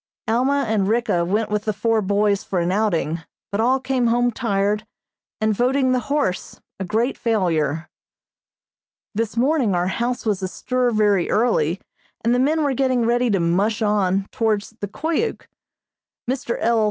Alma 0.27 0.63
and 0.67 0.87
Ricka 0.87 1.23
went 1.23 1.51
with 1.51 1.65
the 1.65 1.73
four 1.73 2.01
boys 2.01 2.43
for 2.43 2.57
an 2.59 2.71
outing, 2.71 3.21
but 3.51 3.61
all 3.61 3.79
came 3.79 4.07
home 4.07 4.31
tired 4.31 4.83
and 5.39 5.53
voting 5.53 5.91
the 5.91 5.99
horse 6.09 6.59
a 6.79 6.83
great 6.83 7.19
failure. 7.19 7.87
This 9.13 9.37
morning 9.37 9.75
our 9.75 9.85
house 9.89 10.25
was 10.25 10.41
astir 10.41 10.89
very 10.89 11.29
early, 11.29 11.79
and 12.25 12.33
the 12.33 12.39
men 12.39 12.63
were 12.63 12.73
getting 12.73 13.05
ready 13.05 13.29
to 13.29 13.39
"mush 13.39 13.83
on" 13.83 14.25
towards 14.31 14.71
the 14.79 14.87
Koyuk. 14.87 15.45
Mr. 16.27 16.57
L. 16.59 16.79